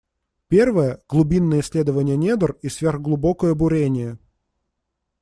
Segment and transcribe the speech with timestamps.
[0.47, 4.17] Первая— глубинное исследование недр и сверхглубокое бурение.